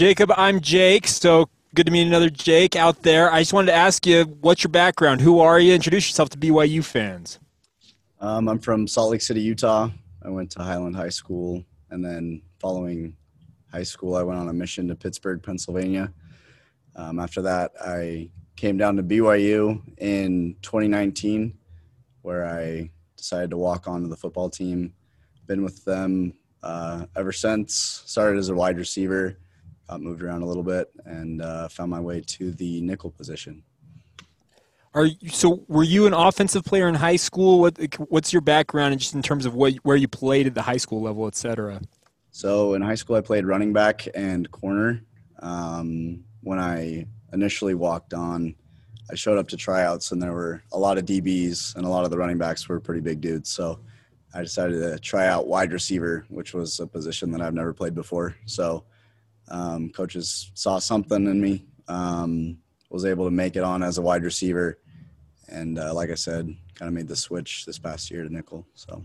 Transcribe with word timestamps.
Jacob, 0.00 0.32
I'm 0.34 0.60
Jake. 0.60 1.06
So 1.06 1.50
good 1.74 1.84
to 1.84 1.92
meet 1.92 2.06
another 2.06 2.30
Jake 2.30 2.74
out 2.74 3.02
there. 3.02 3.30
I 3.30 3.40
just 3.40 3.52
wanted 3.52 3.66
to 3.66 3.74
ask 3.74 4.06
you, 4.06 4.24
what's 4.40 4.64
your 4.64 4.70
background? 4.70 5.20
Who 5.20 5.40
are 5.40 5.60
you? 5.60 5.74
Introduce 5.74 6.08
yourself 6.08 6.30
to 6.30 6.38
BYU 6.38 6.82
fans. 6.82 7.38
Um, 8.18 8.48
I'm 8.48 8.58
from 8.60 8.88
Salt 8.88 9.10
Lake 9.10 9.20
City, 9.20 9.42
Utah. 9.42 9.90
I 10.24 10.30
went 10.30 10.50
to 10.52 10.62
Highland 10.62 10.96
High 10.96 11.10
School, 11.10 11.62
and 11.90 12.02
then 12.02 12.40
following 12.60 13.14
high 13.70 13.82
school, 13.82 14.16
I 14.16 14.22
went 14.22 14.40
on 14.40 14.48
a 14.48 14.54
mission 14.54 14.88
to 14.88 14.94
Pittsburgh, 14.94 15.42
Pennsylvania. 15.42 16.10
Um, 16.96 17.20
after 17.20 17.42
that, 17.42 17.72
I 17.78 18.30
came 18.56 18.78
down 18.78 18.96
to 18.96 19.02
BYU 19.02 19.82
in 19.98 20.56
2019, 20.62 21.58
where 22.22 22.46
I 22.46 22.88
decided 23.18 23.50
to 23.50 23.58
walk 23.58 23.86
onto 23.86 24.08
the 24.08 24.16
football 24.16 24.48
team. 24.48 24.94
Been 25.46 25.62
with 25.62 25.84
them 25.84 26.32
uh, 26.62 27.04
ever 27.14 27.32
since. 27.32 28.02
Started 28.06 28.38
as 28.38 28.48
a 28.48 28.54
wide 28.54 28.78
receiver, 28.78 29.36
got 29.90 30.00
moved 30.00 30.22
around 30.22 30.42
a 30.42 30.46
little 30.46 30.62
bit, 30.62 30.88
and 31.04 31.42
uh, 31.42 31.68
found 31.68 31.90
my 31.90 32.00
way 32.00 32.22
to 32.24 32.52
the 32.52 32.80
nickel 32.80 33.10
position. 33.10 33.62
Are 34.94 35.06
you, 35.06 35.28
so? 35.28 35.64
Were 35.68 35.84
you 35.84 36.06
an 36.06 36.14
offensive 36.14 36.64
player 36.64 36.88
in 36.88 36.94
high 36.94 37.16
school? 37.16 37.60
What 37.60 37.78
What's 38.08 38.32
your 38.32 38.42
background, 38.42 38.98
just 38.98 39.14
in 39.14 39.22
terms 39.22 39.46
of 39.46 39.54
what 39.54 39.74
where 39.82 39.96
you 39.96 40.08
played 40.08 40.46
at 40.46 40.54
the 40.54 40.62
high 40.62 40.78
school 40.78 41.00
level, 41.00 41.26
et 41.26 41.34
cetera? 41.34 41.80
So 42.30 42.74
in 42.74 42.82
high 42.82 42.94
school, 42.94 43.16
I 43.16 43.20
played 43.20 43.44
running 43.44 43.72
back 43.72 44.06
and 44.14 44.50
corner. 44.50 45.02
Um, 45.40 46.24
when 46.42 46.58
I 46.58 47.06
initially 47.32 47.74
walked 47.74 48.14
on, 48.14 48.54
I 49.10 49.14
showed 49.14 49.38
up 49.38 49.48
to 49.48 49.56
tryouts, 49.56 50.12
and 50.12 50.22
there 50.22 50.32
were 50.32 50.62
a 50.72 50.78
lot 50.78 50.98
of 50.98 51.04
DBs, 51.04 51.76
and 51.76 51.84
a 51.84 51.88
lot 51.88 52.04
of 52.04 52.10
the 52.10 52.18
running 52.18 52.38
backs 52.38 52.68
were 52.68 52.80
pretty 52.80 53.00
big 53.00 53.20
dudes. 53.20 53.50
So 53.50 53.80
I 54.34 54.42
decided 54.42 54.80
to 54.80 54.98
try 54.98 55.26
out 55.26 55.48
wide 55.48 55.72
receiver, 55.72 56.24
which 56.28 56.54
was 56.54 56.78
a 56.80 56.86
position 56.86 57.30
that 57.32 57.40
I've 57.40 57.54
never 57.54 57.72
played 57.72 57.94
before. 57.94 58.36
So 58.46 58.84
um, 59.48 59.90
coaches 59.90 60.50
saw 60.54 60.78
something 60.78 61.26
in 61.26 61.40
me, 61.40 61.64
um, 61.88 62.58
was 62.90 63.04
able 63.04 63.24
to 63.24 63.30
make 63.30 63.56
it 63.56 63.62
on 63.62 63.82
as 63.82 63.98
a 63.98 64.02
wide 64.02 64.22
receiver, 64.22 64.78
and 65.48 65.78
uh, 65.78 65.92
like 65.94 66.10
I 66.10 66.14
said, 66.14 66.54
kind 66.74 66.88
of 66.88 66.94
made 66.94 67.08
the 67.08 67.16
switch 67.16 67.64
this 67.66 67.78
past 67.78 68.10
year 68.10 68.22
to 68.22 68.32
nickel. 68.32 68.66
So, 68.74 69.04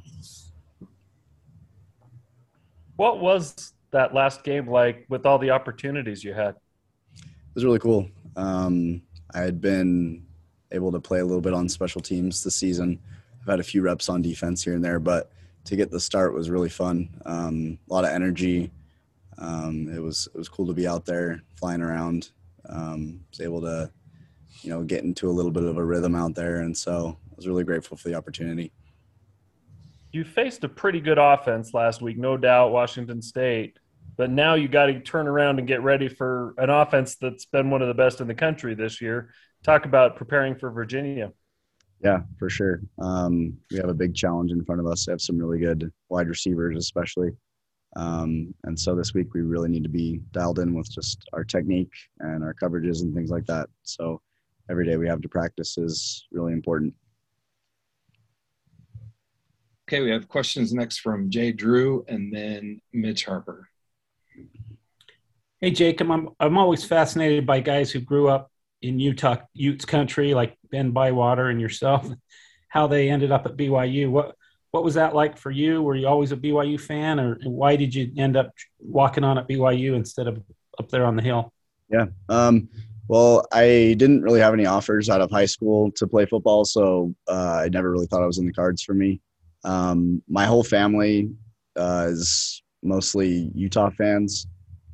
what 2.95 3.19
was 3.19 3.73
that 3.91 4.13
last 4.13 4.43
game 4.43 4.69
like 4.69 5.05
with 5.09 5.25
all 5.25 5.39
the 5.39 5.51
opportunities 5.51 6.23
you 6.23 6.33
had? 6.33 6.55
It 7.15 7.55
was 7.55 7.65
really 7.65 7.79
cool. 7.79 8.09
Um, 8.35 9.01
I 9.33 9.39
had 9.39 9.61
been 9.61 10.25
able 10.71 10.91
to 10.91 10.99
play 10.99 11.19
a 11.19 11.25
little 11.25 11.41
bit 11.41 11.53
on 11.53 11.69
special 11.69 12.01
teams 12.01 12.43
this 12.43 12.55
season. 12.55 12.99
I've 13.41 13.47
had 13.47 13.59
a 13.59 13.63
few 13.63 13.81
reps 13.81 14.09
on 14.09 14.21
defense 14.21 14.63
here 14.63 14.73
and 14.73 14.83
there, 14.83 14.99
but 14.99 15.31
to 15.65 15.75
get 15.75 15.91
the 15.91 15.99
start 15.99 16.33
was 16.33 16.49
really 16.49 16.69
fun. 16.69 17.09
Um, 17.25 17.79
a 17.89 17.93
lot 17.93 18.05
of 18.05 18.11
energy. 18.11 18.71
Um, 19.37 19.89
it 19.93 20.01
was 20.01 20.27
it 20.33 20.37
was 20.37 20.49
cool 20.49 20.67
to 20.67 20.73
be 20.73 20.87
out 20.87 21.05
there 21.05 21.41
flying 21.55 21.81
around. 21.81 22.29
Um, 22.69 23.21
was 23.29 23.41
able 23.41 23.61
to, 23.61 23.91
you 24.61 24.69
know, 24.69 24.83
get 24.83 25.03
into 25.03 25.29
a 25.29 25.31
little 25.31 25.51
bit 25.51 25.63
of 25.63 25.77
a 25.77 25.83
rhythm 25.83 26.15
out 26.15 26.35
there, 26.35 26.61
and 26.61 26.75
so 26.75 27.17
I 27.31 27.35
was 27.35 27.47
really 27.47 27.63
grateful 27.63 27.97
for 27.97 28.09
the 28.09 28.15
opportunity. 28.15 28.71
You 30.11 30.23
faced 30.23 30.63
a 30.63 30.69
pretty 30.69 31.01
good 31.01 31.17
offense 31.17 31.73
last 31.73 32.01
week, 32.01 32.17
no 32.17 32.37
doubt, 32.37 32.71
Washington 32.71 33.21
State. 33.21 33.77
But 34.17 34.29
now 34.29 34.53
you 34.53 34.67
got 34.67 34.85
to 34.85 34.99
turn 34.99 35.27
around 35.27 35.59
and 35.59 35.67
get 35.67 35.81
ready 35.81 36.07
for 36.07 36.53
an 36.57 36.69
offense 36.69 37.15
that's 37.15 37.45
been 37.45 37.69
one 37.69 37.81
of 37.81 37.89
the 37.89 37.93
best 37.93 38.21
in 38.21 38.27
the 38.27 38.33
country 38.33 38.73
this 38.73 39.01
year. 39.01 39.33
Talk 39.63 39.85
about 39.85 40.15
preparing 40.15 40.55
for 40.55 40.71
Virginia. 40.71 41.33
Yeah, 42.01 42.21
for 42.37 42.49
sure. 42.49 42.81
Um, 42.99 43.57
we 43.71 43.77
have 43.77 43.89
a 43.89 43.93
big 43.93 44.15
challenge 44.15 44.51
in 44.51 44.63
front 44.63 44.79
of 44.79 44.87
us. 44.87 45.07
We 45.07 45.11
have 45.11 45.21
some 45.21 45.37
really 45.37 45.59
good 45.59 45.91
wide 46.09 46.29
receivers, 46.29 46.77
especially. 46.77 47.31
Um, 47.95 48.53
and 48.63 48.77
so 48.77 48.95
this 48.95 49.13
week 49.13 49.33
we 49.33 49.41
really 49.41 49.69
need 49.69 49.83
to 49.83 49.89
be 49.89 50.19
dialed 50.31 50.59
in 50.59 50.73
with 50.73 50.91
just 50.91 51.27
our 51.33 51.43
technique 51.43 51.93
and 52.19 52.43
our 52.43 52.53
coverages 52.53 53.01
and 53.01 53.13
things 53.15 53.29
like 53.29 53.45
that. 53.45 53.69
So 53.83 54.21
every 54.69 54.85
day 54.85 54.97
we 54.97 55.07
have 55.07 55.21
to 55.21 55.29
practice 55.29 55.77
is 55.77 56.27
really 56.31 56.53
important. 56.53 56.93
Okay, 59.87 60.01
we 60.01 60.09
have 60.09 60.27
questions 60.27 60.73
next 60.73 60.97
from 60.97 61.29
Jay 61.29 61.51
Drew 61.51 62.03
and 62.07 62.33
then 62.33 62.81
Mitch 62.91 63.25
Harper. 63.25 63.69
Hey, 65.61 65.71
Jacob, 65.71 66.11
I'm, 66.11 66.29
I'm 66.39 66.57
always 66.57 66.83
fascinated 66.83 67.45
by 67.45 67.59
guys 67.59 67.91
who 67.91 67.99
grew 67.99 68.27
up 68.27 68.51
in 68.81 68.99
Utah, 68.99 69.37
Utes 69.53 69.85
country, 69.85 70.33
like 70.33 70.57
Ben 70.71 70.91
Bywater 70.91 71.49
and 71.49 71.61
yourself, 71.61 72.09
how 72.69 72.87
they 72.87 73.09
ended 73.09 73.31
up 73.31 73.45
at 73.45 73.55
BYU. 73.55 74.09
What 74.09 74.35
what 74.75 74.83
was 74.83 74.95
that 74.95 75.15
like 75.15 75.37
for 75.37 75.51
you? 75.51 75.81
Were 75.81 75.95
you 75.95 76.05
always 76.05 76.33
a 76.33 76.35
BYU 76.35 76.77
fan, 76.77 77.17
or 77.17 77.39
why 77.45 77.77
did 77.77 77.95
you 77.95 78.11
end 78.17 78.35
up 78.35 78.51
walking 78.79 79.23
on 79.23 79.37
at 79.37 79.47
BYU 79.47 79.95
instead 79.95 80.27
of 80.27 80.43
up 80.77 80.89
there 80.89 81.05
on 81.05 81.15
the 81.15 81.21
hill? 81.21 81.53
Yeah. 81.89 82.07
Um, 82.27 82.67
well, 83.07 83.47
I 83.53 83.95
didn't 83.97 84.21
really 84.21 84.41
have 84.41 84.53
any 84.53 84.65
offers 84.65 85.09
out 85.09 85.21
of 85.21 85.31
high 85.31 85.45
school 85.45 85.91
to 85.91 86.05
play 86.05 86.25
football, 86.25 86.65
so 86.65 87.15
uh, 87.29 87.61
I 87.63 87.69
never 87.69 87.89
really 87.89 88.05
thought 88.05 88.21
it 88.21 88.25
was 88.25 88.37
in 88.37 88.45
the 88.45 88.51
cards 88.51 88.83
for 88.83 88.93
me. 88.93 89.21
Um, 89.63 90.21
my 90.27 90.45
whole 90.45 90.63
family 90.63 91.31
uh, 91.77 92.07
is 92.09 92.61
mostly 92.83 93.51
Utah 93.55 93.91
fans. 93.91 94.45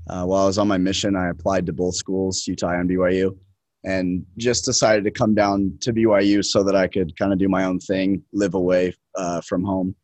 Uh, 0.08 0.26
while 0.26 0.44
I 0.44 0.46
was 0.46 0.60
on 0.60 0.68
my 0.68 0.78
mission, 0.78 1.16
I 1.16 1.30
applied 1.30 1.66
to 1.66 1.74
both 1.74 1.96
schools, 1.96 2.46
Utah 2.46 2.70
and 2.70 2.88
BYU, 2.88 3.36
and 3.84 4.26
just 4.38 4.66
decided 4.66 5.04
to 5.04 5.12
come 5.12 5.34
down 5.34 5.78
to 5.82 5.94
BYU 5.94 6.46
so 6.46 6.64
that 6.64 6.76
I 6.76 6.88
could 6.88 7.18
kind 7.18 7.34
of 7.34 7.40
do 7.40 7.50
my 7.50 7.66
own 7.66 7.80
thing, 7.80 8.24
live 8.32 8.54
away 8.54 8.96
uh, 9.16 9.42
from 9.42 9.64
home. 9.64 9.96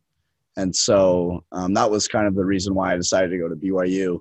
And 0.56 0.74
so 0.74 1.44
um, 1.52 1.72
that 1.74 1.88
was 1.88 2.08
kind 2.08 2.26
of 2.26 2.34
the 2.34 2.44
reason 2.44 2.74
why 2.74 2.92
I 2.92 2.96
decided 2.96 3.30
to 3.30 3.38
go 3.38 3.48
to 3.48 3.54
BYU. 3.54 4.18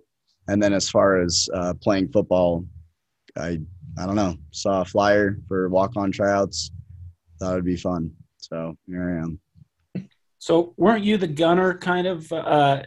And 0.48 0.62
then 0.62 0.74
as 0.74 0.90
far 0.90 1.22
as 1.22 1.50
uh, 1.54 1.74
playing 1.82 2.10
football, 2.10 2.66
I 3.36 3.60
I 4.00 4.06
don't 4.06 4.16
know 4.16 4.36
saw 4.52 4.82
a 4.82 4.86
flyer 4.86 5.40
for 5.48 5.68
walk 5.70 5.98
on 5.98 6.12
tryouts, 6.12 6.72
thought 7.40 7.54
it'd 7.54 7.66
be 7.66 7.76
fun. 7.76 8.12
So 8.38 8.78
here 8.86 9.18
I 9.18 9.24
am. 9.24 10.08
So 10.38 10.74
weren't 10.78 11.04
you 11.04 11.18
the 11.18 11.28
gunner 11.28 11.78
kind 11.78 12.08
of? 12.08 12.32
Uh, 12.32 12.84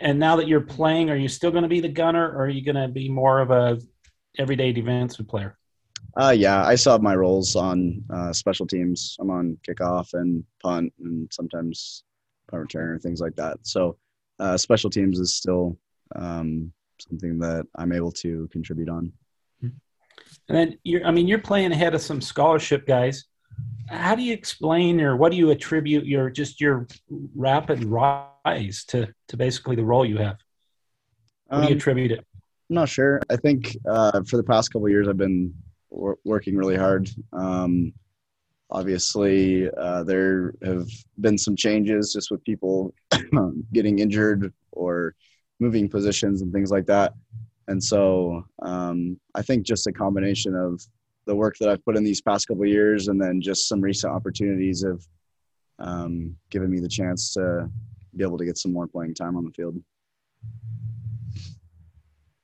and 0.00 0.18
now 0.18 0.36
that 0.36 0.48
you're 0.48 0.62
playing, 0.62 1.10
are 1.10 1.16
you 1.16 1.28
still 1.28 1.50
going 1.50 1.62
to 1.62 1.68
be 1.68 1.80
the 1.80 1.88
gunner, 1.88 2.28
or 2.28 2.46
are 2.46 2.48
you 2.48 2.64
going 2.64 2.76
to 2.76 2.88
be 2.88 3.08
more 3.08 3.40
of 3.40 3.50
a 3.50 3.78
everyday 4.38 4.72
defensive 4.72 5.28
player? 5.28 5.56
Uh, 6.18 6.30
yeah, 6.30 6.64
I 6.64 6.76
still 6.76 6.92
have 6.92 7.02
my 7.02 7.14
roles 7.14 7.56
on 7.56 8.02
uh, 8.10 8.32
special 8.32 8.66
teams. 8.66 9.16
I'm 9.20 9.30
on 9.30 9.58
kickoff 9.68 10.14
and 10.14 10.42
punt, 10.62 10.92
and 11.02 11.28
sometimes 11.30 12.04
punt 12.50 12.62
return 12.62 12.94
or 12.94 12.98
things 12.98 13.20
like 13.20 13.36
that. 13.36 13.58
So, 13.62 13.98
uh, 14.38 14.56
special 14.56 14.88
teams 14.88 15.18
is 15.18 15.34
still 15.34 15.76
um, 16.14 16.72
something 16.98 17.38
that 17.40 17.66
I'm 17.74 17.92
able 17.92 18.12
to 18.12 18.48
contribute 18.50 18.88
on. 18.88 19.12
And 20.48 20.56
then 20.56 20.78
you're, 20.84 21.04
I 21.04 21.10
mean, 21.10 21.28
you're 21.28 21.38
playing 21.38 21.72
ahead 21.72 21.94
of 21.94 22.00
some 22.00 22.20
scholarship 22.20 22.86
guys. 22.86 23.24
How 23.88 24.14
do 24.14 24.22
you 24.22 24.32
explain, 24.32 25.00
or 25.00 25.16
what 25.16 25.32
do 25.32 25.38
you 25.38 25.50
attribute 25.50 26.06
your 26.06 26.30
just 26.30 26.60
your 26.60 26.86
rapid 27.34 27.84
rise 27.84 28.84
to 28.88 29.08
to 29.28 29.36
basically 29.36 29.76
the 29.76 29.84
role 29.84 30.04
you 30.06 30.18
have? 30.18 30.36
What 31.48 31.58
do 31.58 31.62
you 31.64 31.72
Um, 31.72 31.76
attribute 31.76 32.12
it? 32.12 32.24
I'm 32.70 32.74
not 32.74 32.88
sure. 32.88 33.20
I 33.28 33.36
think 33.36 33.76
uh, 33.88 34.22
for 34.26 34.36
the 34.36 34.42
past 34.42 34.72
couple 34.72 34.86
of 34.86 34.90
years, 34.90 35.06
I've 35.08 35.16
been 35.16 35.54
wor- 35.90 36.18
working 36.24 36.56
really 36.56 36.76
hard. 36.76 37.10
Um, 37.32 37.92
obviously, 38.70 39.70
uh, 39.70 40.02
there 40.04 40.54
have 40.62 40.88
been 41.20 41.38
some 41.38 41.56
changes 41.56 42.12
just 42.12 42.30
with 42.30 42.44
people 42.44 42.94
getting 43.72 43.98
injured 43.98 44.52
or 44.72 45.14
moving 45.60 45.88
positions 45.88 46.42
and 46.42 46.52
things 46.52 46.70
like 46.70 46.86
that. 46.86 47.12
And 47.68 47.82
so 47.82 48.44
um, 48.62 49.18
I 49.34 49.42
think 49.42 49.66
just 49.66 49.86
a 49.86 49.92
combination 49.92 50.54
of 50.54 50.80
the 51.26 51.34
work 51.34 51.56
that 51.58 51.68
I've 51.68 51.84
put 51.84 51.96
in 51.96 52.04
these 52.04 52.20
past 52.20 52.46
couple 52.46 52.64
years 52.66 53.08
and 53.08 53.20
then 53.20 53.40
just 53.40 53.68
some 53.68 53.80
recent 53.80 54.12
opportunities 54.12 54.84
have 54.84 55.00
um, 55.78 56.36
given 56.50 56.70
me 56.70 56.80
the 56.80 56.88
chance 56.88 57.32
to 57.34 57.68
be 58.14 58.24
able 58.24 58.38
to 58.38 58.44
get 58.44 58.58
some 58.58 58.72
more 58.72 58.86
playing 58.86 59.14
time 59.14 59.36
on 59.36 59.44
the 59.44 59.50
field. 59.50 59.76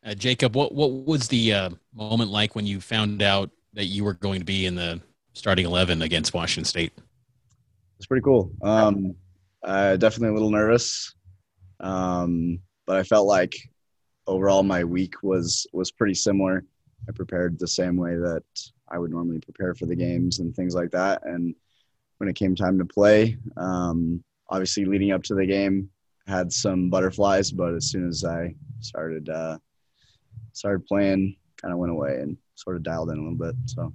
Uh, 0.04 0.14
Jacob, 0.14 0.56
what 0.56 0.74
what 0.74 0.90
was 0.90 1.28
the 1.28 1.52
uh, 1.52 1.70
moment 1.94 2.30
like 2.30 2.54
when 2.54 2.66
you 2.66 2.80
found 2.80 3.22
out 3.22 3.50
that 3.74 3.84
you 3.84 4.04
were 4.04 4.14
going 4.14 4.40
to 4.40 4.44
be 4.44 4.66
in 4.66 4.74
the 4.74 5.00
starting 5.32 5.64
eleven 5.64 6.02
against 6.02 6.34
Washington 6.34 6.64
State? 6.64 6.92
It's 7.98 8.06
pretty 8.06 8.24
cool. 8.24 8.50
Um, 8.62 9.14
definitely 9.64 10.30
a 10.30 10.32
little 10.32 10.50
nervous, 10.50 11.14
um, 11.78 12.58
but 12.86 12.96
I 12.96 13.04
felt 13.04 13.28
like 13.28 13.54
overall 14.26 14.64
my 14.64 14.82
week 14.82 15.22
was 15.22 15.66
was 15.72 15.92
pretty 15.92 16.14
similar. 16.14 16.64
I 17.08 17.12
prepared 17.12 17.58
the 17.58 17.68
same 17.68 17.96
way 17.96 18.16
that 18.16 18.42
I 18.88 18.98
would 18.98 19.10
normally 19.10 19.40
prepare 19.40 19.74
for 19.74 19.86
the 19.86 19.96
games 19.96 20.38
and 20.40 20.54
things 20.54 20.74
like 20.74 20.90
that. 20.90 21.22
And 21.24 21.54
when 22.18 22.28
it 22.28 22.36
came 22.36 22.54
time 22.54 22.78
to 22.78 22.84
play, 22.84 23.36
um, 23.56 24.22
obviously 24.48 24.84
leading 24.84 25.12
up 25.12 25.22
to 25.24 25.34
the 25.34 25.46
game, 25.46 25.90
had 26.26 26.52
some 26.52 26.90
butterflies, 26.90 27.50
but 27.50 27.74
as 27.74 27.90
soon 27.90 28.08
as 28.08 28.24
I 28.24 28.54
started 28.80 29.28
uh, 29.28 29.58
started 30.52 30.86
playing, 30.86 31.36
kind 31.60 31.72
of 31.72 31.78
went 31.78 31.92
away 31.92 32.18
and 32.20 32.36
sort 32.54 32.76
of 32.76 32.82
dialed 32.82 33.10
in 33.10 33.18
a 33.18 33.22
little 33.22 33.38
bit. 33.38 33.54
So 33.66 33.92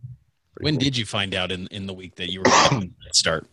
When 0.62 0.75
cool. 0.75 0.80
did 0.80 0.98
you 0.98 1.06
find 1.06 1.33
out 1.36 1.51
in, 1.51 1.68
in 1.68 1.88
the 1.88 1.94
week 1.94 2.15
that 2.15 2.31
you 2.31 2.39
were 2.39 2.69
going 2.69 2.89
to 2.89 3.13
start? 3.13 3.48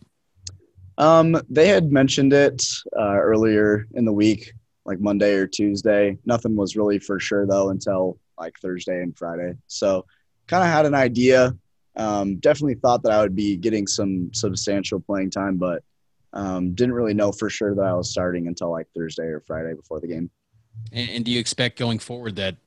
Um, 0.97 1.41
they 1.49 1.67
had 1.67 1.91
mentioned 1.91 2.33
it 2.33 2.63
uh, 2.97 3.17
earlier 3.19 3.85
in 3.95 4.05
the 4.05 4.13
week, 4.13 4.53
like 4.85 4.99
Monday 4.99 5.33
or 5.33 5.47
Tuesday. 5.47 6.17
Nothing 6.25 6.55
was 6.55 6.75
really 6.75 6.99
for 6.99 7.19
sure 7.19 7.45
though 7.45 7.69
until 7.69 8.17
like 8.39 8.57
Thursday 8.59 9.01
and 9.01 9.17
Friday. 9.17 9.53
So 9.67 10.05
kind 10.47 10.63
of 10.63 10.69
had 10.69 10.85
an 10.85 10.93
idea. 10.95 11.55
Um, 11.97 12.37
definitely 12.37 12.75
thought 12.75 13.03
that 13.03 13.11
I 13.11 13.21
would 13.21 13.35
be 13.35 13.55
getting 13.55 13.87
some 13.87 14.33
substantial 14.33 14.99
playing 14.99 15.31
time, 15.31 15.57
but 15.57 15.83
um, 16.33 16.75
didn't 16.75 16.93
really 16.93 17.13
know 17.13 17.31
for 17.31 17.49
sure 17.49 17.73
that 17.73 17.81
I 17.81 17.93
was 17.93 18.11
starting 18.11 18.47
until 18.47 18.71
like 18.71 18.87
Thursday 18.95 19.23
or 19.23 19.41
Friday 19.41 19.73
before 19.73 20.01
the 20.01 20.07
game. 20.07 20.29
And, 20.91 21.09
and 21.09 21.25
do 21.25 21.31
you 21.31 21.39
expect 21.39 21.79
going 21.79 21.99
forward 21.99 22.35
that 22.35 22.57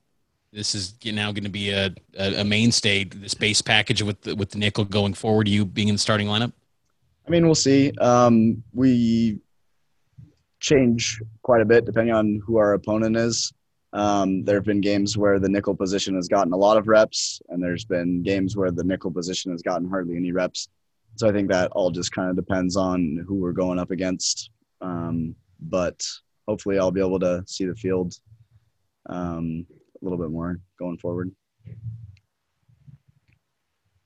this 0.51 0.73
is 0.73 0.95
now 1.05 1.31
going 1.31 1.43
to 1.43 1.49
be 1.49 1.69
a, 1.71 1.93
a, 2.17 2.43
mainstay, 2.43 3.03
this 3.03 3.33
base 3.33 3.61
package 3.61 4.01
with 4.01 4.21
the, 4.21 4.35
with 4.35 4.49
the 4.49 4.57
nickel 4.57 4.85
going 4.85 5.13
forward? 5.13 5.47
You 5.47 5.65
being 5.65 5.89
in 5.89 5.95
the 5.95 5.99
starting 5.99 6.27
lineup? 6.27 6.53
I 7.27 7.31
mean, 7.31 7.45
we'll 7.45 7.55
see. 7.55 7.91
Um, 7.99 8.63
we 8.73 9.39
change 10.59 11.21
quite 11.43 11.61
a 11.61 11.65
bit 11.65 11.85
depending 11.85 12.13
on 12.13 12.41
who 12.45 12.57
our 12.57 12.73
opponent 12.73 13.15
is. 13.15 13.53
Um, 13.93 14.43
there 14.43 14.55
have 14.55 14.65
been 14.65 14.81
games 14.81 15.17
where 15.17 15.39
the 15.39 15.49
nickel 15.49 15.75
position 15.75 16.15
has 16.15 16.27
gotten 16.27 16.53
a 16.53 16.57
lot 16.57 16.77
of 16.77 16.87
reps, 16.87 17.41
and 17.49 17.61
there's 17.61 17.85
been 17.85 18.21
games 18.21 18.55
where 18.55 18.71
the 18.71 18.83
nickel 18.83 19.11
position 19.11 19.51
has 19.51 19.61
gotten 19.61 19.89
hardly 19.89 20.15
any 20.15 20.31
reps. 20.31 20.69
So 21.15 21.27
I 21.27 21.31
think 21.31 21.49
that 21.49 21.71
all 21.71 21.89
just 21.89 22.11
kind 22.11 22.29
of 22.29 22.35
depends 22.35 22.75
on 22.75 23.23
who 23.27 23.35
we're 23.35 23.51
going 23.51 23.79
up 23.79 23.91
against. 23.91 24.51
Um, 24.81 25.35
but 25.59 26.01
hopefully, 26.47 26.77
I'll 26.77 26.91
be 26.91 27.01
able 27.01 27.19
to 27.19 27.43
see 27.47 27.65
the 27.65 27.75
field 27.75 28.13
um, 29.07 29.65
a 30.01 30.05
little 30.05 30.17
bit 30.17 30.29
more 30.31 30.59
going 30.77 30.97
forward. 30.97 31.31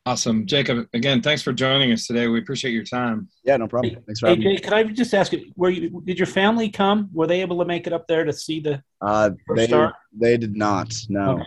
Awesome. 0.05 0.45
Jacob, 0.45 0.87
again, 0.93 1.21
thanks 1.21 1.41
for 1.41 1.53
joining 1.53 1.93
us 1.93 2.05
today. 2.07 2.27
We 2.27 2.39
appreciate 2.39 2.71
your 2.71 2.83
time. 2.83 3.29
Yeah, 3.45 3.55
no 3.55 3.67
problem. 3.69 3.95
Thanks 4.05 4.19
for 4.19 4.27
Hey, 4.27 4.31
having 4.33 4.45
me. 4.45 4.55
Jay, 4.57 4.61
could 4.61 4.73
I 4.73 4.83
just 4.83 5.13
ask 5.13 5.31
you, 5.31 5.49
were 5.55 5.69
you, 5.69 6.01
did 6.03 6.19
your 6.19 6.25
family 6.25 6.69
come? 6.69 7.09
Were 7.13 7.25
they 7.25 7.39
able 7.39 7.57
to 7.59 7.65
make 7.65 7.87
it 7.87 7.93
up 7.93 8.05
there 8.07 8.25
to 8.25 8.33
see 8.33 8.59
the 8.59 8.83
Uh, 8.99 9.29
first 9.47 9.57
they, 9.57 9.67
start? 9.67 9.95
they 10.11 10.35
did 10.35 10.57
not. 10.57 10.93
No. 11.07 11.35
Okay. 11.35 11.43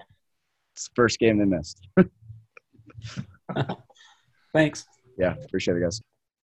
It's 0.75 0.89
the 0.89 0.93
first 0.95 1.19
game 1.19 1.39
they 1.39 1.45
missed. 1.45 1.87
Thanks. 4.55 4.87
Yeah, 5.19 5.35
appreciate 5.45 5.77
it, 5.77 5.81
guys. 5.83 6.01